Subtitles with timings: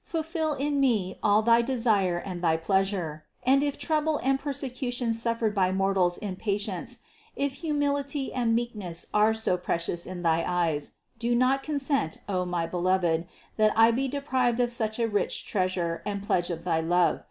[0.03, 5.53] Fulfill in me all thy desire and thy pleasure; and if trouble and persecutions suffered
[5.53, 7.01] by mortals in patience,
[7.35, 12.65] if humility and meekness are so precious in thy eyes, do not consent, O my
[12.65, 13.27] Beloved,
[13.57, 17.19] that I be de prived of such a rich treasure and pledge of thy love.